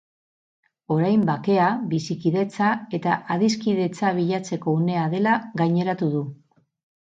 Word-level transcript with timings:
Orain, 0.95 1.25
bakea, 1.29 1.67
bizikidetza 1.91 2.71
eta 2.99 3.19
adiskidetzea 3.37 4.13
bilatzeko 4.23 4.77
unea 4.81 5.07
dela 5.15 5.39
gaineratu 5.65 6.11
du. 6.19 6.27